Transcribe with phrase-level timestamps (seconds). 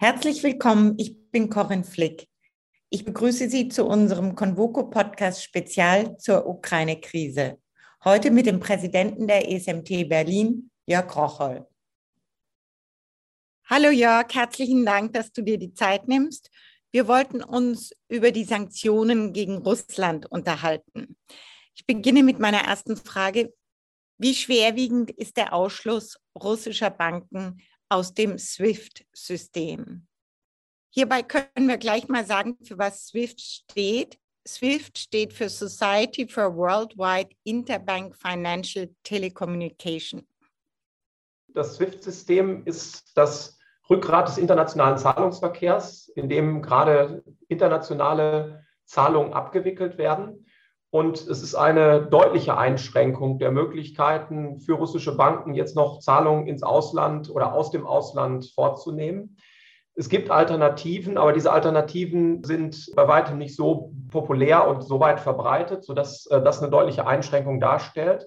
[0.00, 2.28] Herzlich willkommen, ich bin Corinne Flick.
[2.88, 7.58] Ich begrüße Sie zu unserem Convoco-Podcast Spezial zur Ukraine-Krise.
[8.04, 11.66] Heute mit dem Präsidenten der ESMT Berlin, Jörg Rocholl.
[13.64, 16.48] Hallo Jörg, herzlichen Dank, dass du dir die Zeit nimmst.
[16.92, 21.16] Wir wollten uns über die Sanktionen gegen Russland unterhalten.
[21.74, 23.52] Ich beginne mit meiner ersten Frage.
[24.16, 30.06] Wie schwerwiegend ist der Ausschluss russischer Banken aus dem SWIFT-System.
[30.90, 34.18] Hierbei können wir gleich mal sagen, für was SWIFT steht.
[34.46, 40.26] SWIFT steht für Society for Worldwide Interbank Financial Telecommunication.
[41.48, 43.58] Das SWIFT-System ist das
[43.90, 50.46] Rückgrat des internationalen Zahlungsverkehrs, in dem gerade internationale Zahlungen abgewickelt werden.
[50.90, 56.62] Und es ist eine deutliche Einschränkung der Möglichkeiten für russische Banken, jetzt noch Zahlungen ins
[56.62, 59.36] Ausland oder aus dem Ausland vorzunehmen.
[59.94, 65.20] Es gibt Alternativen, aber diese Alternativen sind bei weitem nicht so populär und so weit
[65.20, 68.26] verbreitet, sodass äh, das eine deutliche Einschränkung darstellt.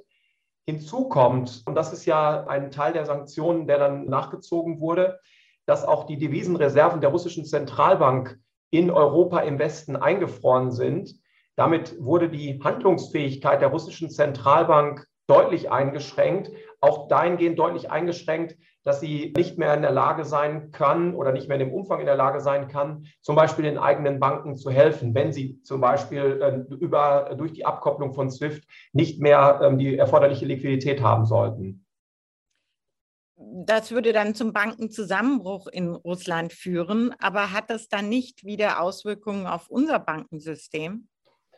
[0.68, 5.20] Hinzu kommt, und das ist ja ein Teil der Sanktionen, der dann nachgezogen wurde,
[5.66, 8.38] dass auch die Devisenreserven der russischen Zentralbank
[8.70, 11.21] in Europa im Westen eingefroren sind.
[11.62, 19.32] Damit wurde die Handlungsfähigkeit der russischen Zentralbank deutlich eingeschränkt, auch dahingehend deutlich eingeschränkt, dass sie
[19.38, 22.16] nicht mehr in der Lage sein kann oder nicht mehr in dem Umfang in der
[22.16, 26.74] Lage sein kann, zum Beispiel den eigenen Banken zu helfen, wenn sie zum Beispiel äh,
[26.74, 31.86] über, durch die Abkopplung von SWIFT nicht mehr ähm, die erforderliche Liquidität haben sollten.
[33.36, 39.46] Das würde dann zum Bankenzusammenbruch in Russland führen, aber hat das dann nicht wieder Auswirkungen
[39.46, 41.08] auf unser Bankensystem?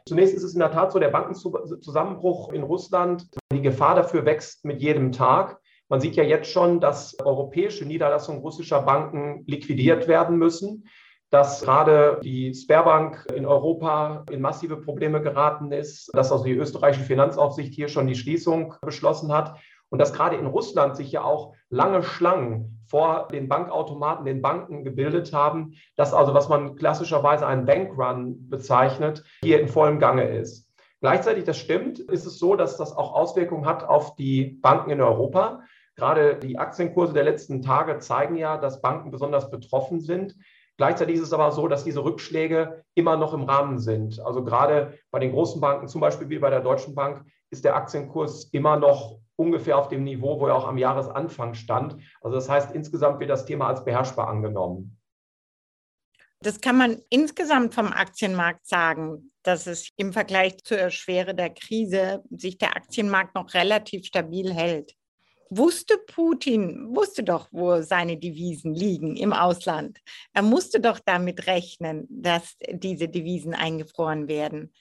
[0.06, 4.66] Zunächst ist es in der Tat so, der Bankenzusammenbruch in Russland, die Gefahr dafür wächst
[4.66, 5.60] mit jedem Tag.
[5.88, 10.88] Man sieht ja jetzt schon, dass europäische Niederlassungen russischer Banken liquidiert werden müssen,
[11.30, 17.06] dass gerade die Sperrbank in Europa in massive Probleme geraten ist, dass also die österreichische
[17.06, 19.58] Finanzaufsicht hier schon die Schließung beschlossen hat
[19.94, 24.84] und dass gerade in Russland sich ja auch lange Schlangen vor den Bankautomaten, den Banken
[24.84, 30.68] gebildet haben, dass also, was man klassischerweise einen Bankrun bezeichnet, hier in vollem Gange ist.
[31.00, 35.00] Gleichzeitig, das stimmt, ist es so, dass das auch Auswirkungen hat auf die Banken in
[35.00, 35.62] Europa.
[35.96, 40.36] Gerade die Aktienkurse der letzten Tage zeigen ja, dass Banken besonders betroffen sind.
[40.78, 44.20] Gleichzeitig ist es aber so, dass diese Rückschläge immer noch im Rahmen sind.
[44.26, 47.76] Also gerade bei den großen Banken, zum Beispiel wie bei der Deutschen Bank, ist der
[47.76, 51.98] Aktienkurs immer noch ungefähr auf dem Niveau, wo er auch am Jahresanfang stand.
[52.22, 55.00] Also das heißt, insgesamt wird das Thema als beherrschbar angenommen.
[56.42, 62.22] Das kann man insgesamt vom Aktienmarkt sagen, dass es im Vergleich zur Schwere der Krise
[62.30, 64.94] sich der Aktienmarkt noch relativ stabil hält.
[65.50, 70.00] Wusste Putin, wusste doch, wo seine Devisen liegen im Ausland.
[70.34, 74.74] Er musste doch damit rechnen, dass diese Devisen eingefroren werden.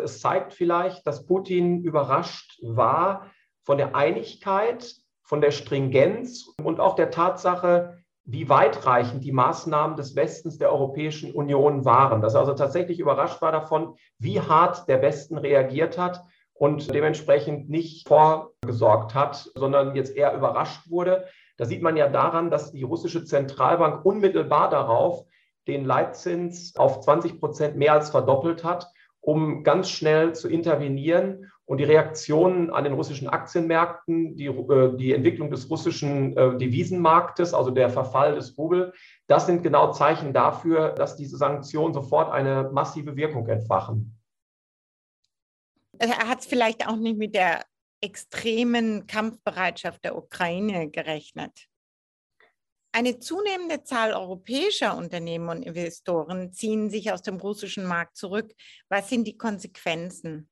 [0.00, 3.30] Es zeigt vielleicht, dass Putin überrascht war,
[3.64, 10.16] von der Einigkeit, von der Stringenz und auch der Tatsache, wie weitreichend die Maßnahmen des
[10.16, 12.22] Westens der Europäischen Union waren.
[12.22, 16.22] Dass er also tatsächlich überrascht war davon, wie hart der Westen reagiert hat
[16.54, 21.26] und dementsprechend nicht vorgesorgt hat, sondern jetzt eher überrascht wurde.
[21.56, 25.24] Da sieht man ja daran, dass die russische Zentralbank unmittelbar darauf
[25.66, 28.86] den Leitzins auf 20 Prozent mehr als verdoppelt hat,
[29.20, 35.12] um ganz schnell zu intervenieren und die Reaktionen an den russischen Aktienmärkten, die, äh, die
[35.12, 38.92] Entwicklung des russischen äh, Devisenmarktes, also der Verfall des Rubel,
[39.26, 44.18] das sind genau Zeichen dafür, dass diese Sanktionen sofort eine massive Wirkung entfachen.
[45.98, 47.64] Er hat es vielleicht auch nicht mit der
[48.02, 51.68] extremen Kampfbereitschaft der Ukraine gerechnet.
[52.92, 58.52] Eine zunehmende Zahl europäischer Unternehmen und Investoren ziehen sich aus dem russischen Markt zurück.
[58.88, 60.48] Was sind die Konsequenzen?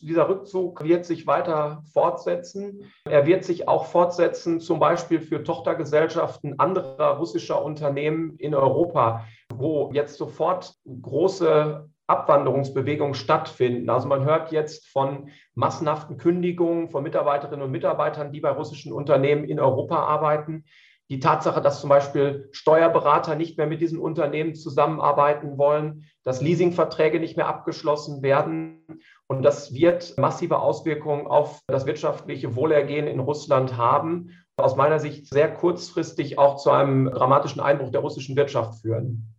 [0.00, 2.84] Dieser Rückzug wird sich weiter fortsetzen.
[3.04, 9.24] Er wird sich auch fortsetzen, zum Beispiel für Tochtergesellschaften anderer russischer Unternehmen in Europa,
[9.54, 13.90] wo jetzt sofort große Abwanderungsbewegungen stattfinden.
[13.90, 19.44] Also man hört jetzt von massenhaften Kündigungen von Mitarbeiterinnen und Mitarbeitern, die bei russischen Unternehmen
[19.44, 20.64] in Europa arbeiten.
[21.10, 27.18] Die Tatsache, dass zum Beispiel Steuerberater nicht mehr mit diesen Unternehmen zusammenarbeiten wollen, dass Leasingverträge
[27.18, 28.84] nicht mehr abgeschlossen werden.
[29.28, 34.30] Und das wird massive Auswirkungen auf das wirtschaftliche Wohlergehen in Russland haben.
[34.56, 39.34] Aus meiner Sicht sehr kurzfristig auch zu einem dramatischen Einbruch der russischen Wirtschaft führen.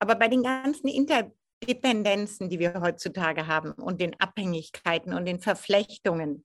[0.00, 6.44] Aber bei den ganzen Interdependenzen, die wir heutzutage haben und den Abhängigkeiten und den Verflechtungen,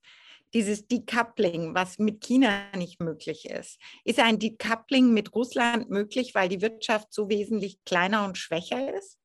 [0.53, 3.79] dieses Decoupling, was mit China nicht möglich ist.
[4.05, 9.17] Ist ein Decoupling mit Russland möglich, weil die Wirtschaft so wesentlich kleiner und schwächer ist?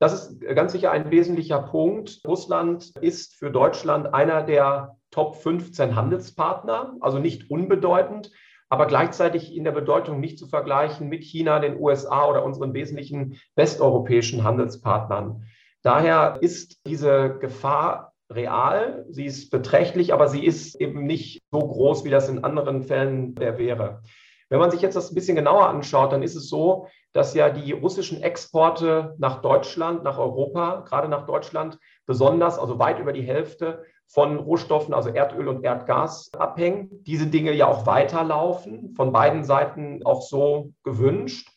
[0.00, 2.22] Das ist ganz sicher ein wesentlicher Punkt.
[2.26, 8.30] Russland ist für Deutschland einer der Top 15 Handelspartner, also nicht unbedeutend,
[8.70, 13.38] aber gleichzeitig in der Bedeutung nicht zu vergleichen mit China, den USA oder unseren wesentlichen
[13.56, 15.44] westeuropäischen Handelspartnern.
[15.82, 22.04] Daher ist diese Gefahr real, sie ist beträchtlich, aber sie ist eben nicht so groß,
[22.04, 24.02] wie das in anderen Fällen der wäre.
[24.50, 27.50] Wenn man sich jetzt das ein bisschen genauer anschaut, dann ist es so, dass ja
[27.50, 33.22] die russischen Exporte nach Deutschland, nach Europa, gerade nach Deutschland, besonders, also weit über die
[33.22, 36.88] Hälfte von Rohstoffen, also Erdöl und Erdgas abhängen.
[37.04, 41.49] Diese Dinge ja auch weiterlaufen, von beiden Seiten auch so gewünscht.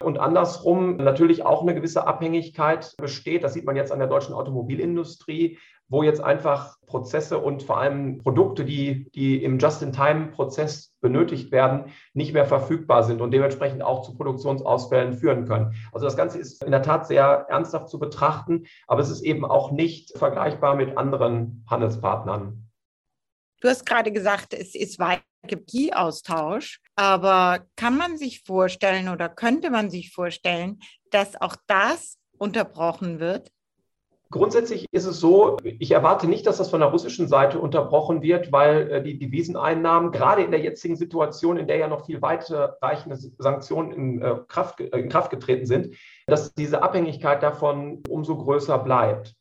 [0.00, 3.44] Und andersrum natürlich auch eine gewisse Abhängigkeit besteht.
[3.44, 5.58] Das sieht man jetzt an der deutschen Automobilindustrie,
[5.88, 12.32] wo jetzt einfach Prozesse und vor allem Produkte, die, die im Just-in-Time-Prozess benötigt werden, nicht
[12.32, 15.74] mehr verfügbar sind und dementsprechend auch zu Produktionsausfällen führen können.
[15.92, 19.44] Also das Ganze ist in der Tat sehr ernsthaft zu betrachten, aber es ist eben
[19.44, 22.68] auch nicht vergleichbar mit anderen Handelspartnern.
[23.60, 29.70] Du hast gerade gesagt, es ist weiter Energieaustausch, aber kann man sich vorstellen oder könnte
[29.70, 33.50] man sich vorstellen, dass auch das unterbrochen wird?
[34.28, 38.50] Grundsätzlich ist es so, ich erwarte nicht, dass das von der russischen Seite unterbrochen wird,
[38.50, 43.16] weil äh, die Deviseneinnahmen gerade in der jetzigen Situation, in der ja noch viel weiterreichende
[43.38, 45.94] Sanktionen in äh, Kraft, in Kraft getreten sind,
[46.26, 49.36] dass diese Abhängigkeit davon umso größer bleibt.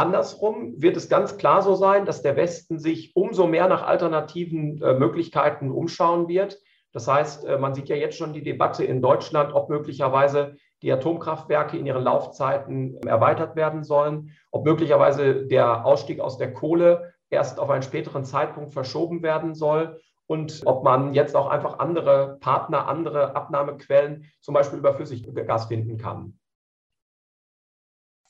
[0.00, 4.76] Andersrum wird es ganz klar so sein, dass der Westen sich umso mehr nach alternativen
[4.98, 6.58] Möglichkeiten umschauen wird.
[6.92, 11.76] Das heißt, man sieht ja jetzt schon die Debatte in Deutschland, ob möglicherweise die Atomkraftwerke
[11.76, 17.68] in ihren Laufzeiten erweitert werden sollen, ob möglicherweise der Ausstieg aus der Kohle erst auf
[17.68, 23.36] einen späteren Zeitpunkt verschoben werden soll und ob man jetzt auch einfach andere Partner, andere
[23.36, 26.39] Abnahmequellen, zum Beispiel über Flüssiggas finden kann.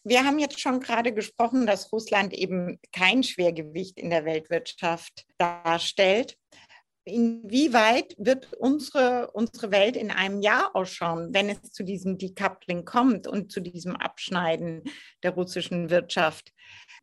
[0.03, 6.37] Wir haben jetzt schon gerade gesprochen, dass Russland eben kein Schwergewicht in der Weltwirtschaft darstellt
[7.05, 13.27] inwieweit wird unsere, unsere Welt in einem Jahr ausschauen, wenn es zu diesem Decoupling kommt
[13.27, 14.83] und zu diesem Abschneiden
[15.23, 16.53] der russischen Wirtschaft?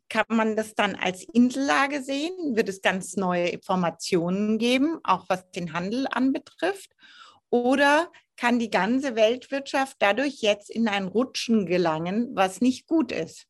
[0.10, 2.56] Kann man das dann als Insellage sehen?
[2.56, 6.92] Wird es ganz neue Informationen geben, auch was den Handel anbetrifft?
[7.50, 13.48] Oder kann die ganze Weltwirtschaft dadurch jetzt in ein Rutschen gelangen, was nicht gut ist?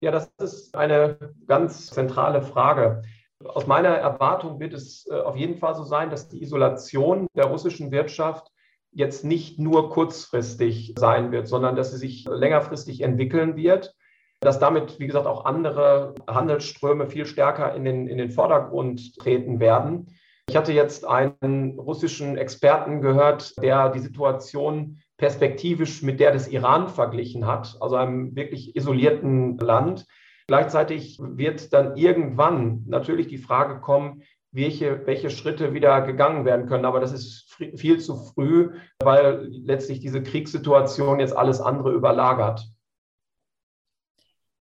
[0.00, 3.02] Ja, das ist eine ganz zentrale Frage.
[3.42, 7.46] Aus meiner Erwartung wird es äh, auf jeden Fall so sein, dass die Isolation der
[7.46, 8.50] russischen Wirtschaft
[8.92, 13.94] jetzt nicht nur kurzfristig sein wird, sondern dass sie sich längerfristig entwickeln wird,
[14.40, 19.58] dass damit, wie gesagt, auch andere Handelsströme viel stärker in den, in den Vordergrund treten
[19.58, 20.14] werden.
[20.48, 26.88] Ich hatte jetzt einen russischen Experten gehört, der die Situation perspektivisch mit der des Iran
[26.88, 30.06] verglichen hat, also einem wirklich isolierten Land.
[30.46, 36.84] Gleichzeitig wird dann irgendwann natürlich die Frage kommen, welche, welche Schritte wieder gegangen werden können.
[36.84, 38.70] Aber das ist viel zu früh,
[39.02, 42.64] weil letztlich diese Kriegssituation jetzt alles andere überlagert.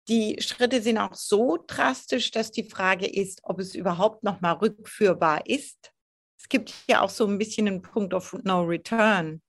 [0.09, 4.53] Die Schritte sind auch so drastisch, dass die Frage ist, ob es überhaupt noch mal
[4.53, 5.93] rückführbar ist.
[6.37, 9.41] Es gibt ja auch so ein bisschen einen Punkt of No Return.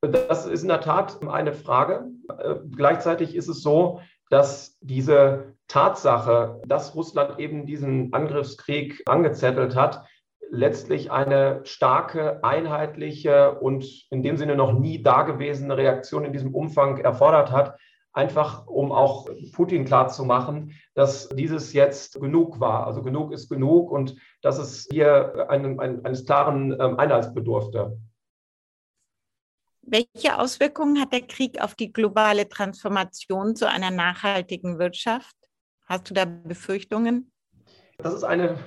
[0.00, 2.08] Das ist in der Tat eine Frage.
[2.38, 10.06] Äh, gleichzeitig ist es so, dass diese Tatsache, dass Russland eben diesen Angriffskrieg angezettelt hat,
[10.50, 16.98] letztlich eine starke, einheitliche und in dem Sinne noch nie dagewesene Reaktion in diesem Umfang
[16.98, 17.76] erfordert hat,
[18.16, 22.86] einfach um auch Putin klarzumachen, dass dieses jetzt genug war.
[22.86, 27.98] Also genug ist genug und dass es hier einen, eines klaren ähm, Einheits bedurfte.
[29.82, 35.36] Welche Auswirkungen hat der Krieg auf die globale Transformation zu einer nachhaltigen Wirtschaft?
[35.84, 37.30] Hast du da Befürchtungen?
[37.98, 38.58] Das ist eine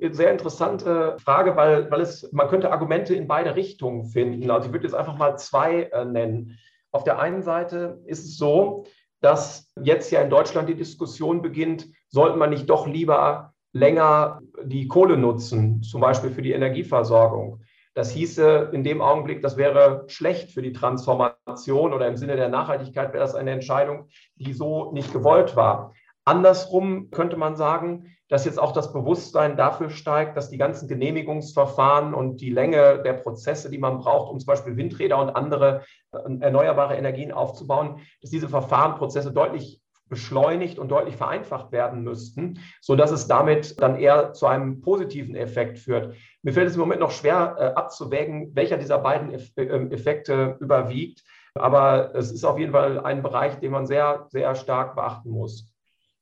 [0.00, 4.50] äh, sehr interessante Frage, weil, weil es, man könnte Argumente in beide Richtungen finden.
[4.50, 6.58] Also ich würde jetzt einfach mal zwei äh, nennen.
[6.92, 8.84] Auf der einen Seite ist es so,
[9.20, 14.88] dass jetzt ja in Deutschland die Diskussion beginnt, sollte man nicht doch lieber länger die
[14.88, 17.60] Kohle nutzen, zum Beispiel für die Energieversorgung.
[17.94, 22.48] Das hieße in dem Augenblick, das wäre schlecht für die Transformation oder im Sinne der
[22.48, 25.92] Nachhaltigkeit wäre das eine Entscheidung, die so nicht gewollt war.
[26.24, 32.14] Andersrum könnte man sagen, dass jetzt auch das Bewusstsein dafür steigt, dass die ganzen Genehmigungsverfahren
[32.14, 35.82] und die Länge der Prozesse, die man braucht, um zum Beispiel Windräder und andere
[36.12, 43.10] äh, erneuerbare Energien aufzubauen, dass diese Verfahrenprozesse deutlich beschleunigt und deutlich vereinfacht werden müssten, sodass
[43.10, 46.14] es damit dann eher zu einem positiven Effekt führt.
[46.42, 51.24] Mir fällt es im Moment noch schwer äh, abzuwägen, welcher dieser beiden äh, Effekte überwiegt.
[51.54, 55.66] Aber es ist auf jeden Fall ein Bereich, den man sehr, sehr stark beachten muss.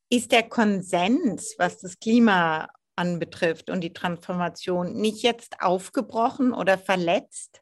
[0.09, 7.61] Ist der Konsens, was das Klima anbetrifft und die Transformation, nicht jetzt aufgebrochen oder verletzt?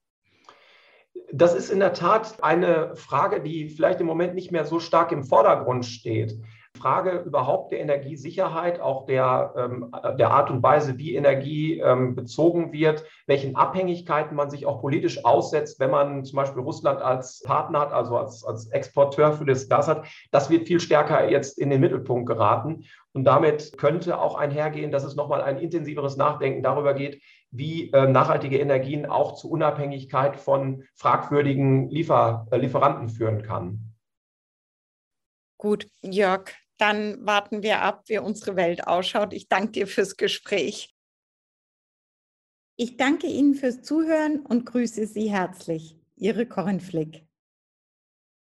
[1.32, 5.10] Das ist in der Tat eine Frage, die vielleicht im Moment nicht mehr so stark
[5.10, 6.38] im Vordergrund steht.
[6.76, 12.72] Frage überhaupt der Energiesicherheit, auch der, ähm, der Art und Weise, wie Energie ähm, bezogen
[12.72, 17.80] wird, welchen Abhängigkeiten man sich auch politisch aussetzt, wenn man zum Beispiel Russland als Partner
[17.80, 21.70] hat, also als, als Exporteur für das Gas hat, das wird viel stärker jetzt in
[21.70, 22.84] den Mittelpunkt geraten.
[23.12, 28.08] Und damit könnte auch einhergehen, dass es nochmal ein intensiveres Nachdenken darüber geht, wie äh,
[28.08, 33.94] nachhaltige Energien auch zu Unabhängigkeit von fragwürdigen Liefer, äh, Lieferanten führen kann.
[35.56, 39.32] Gut, Jörg, dann warten wir ab, wie unsere Welt ausschaut.
[39.32, 40.94] Ich danke dir fürs Gespräch.
[42.76, 45.96] Ich danke Ihnen fürs Zuhören und grüße Sie herzlich.
[46.16, 47.23] Ihre Corinne Flick.